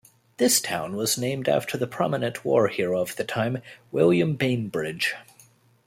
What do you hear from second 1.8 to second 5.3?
prominent war hero of the time, William Bainbridge.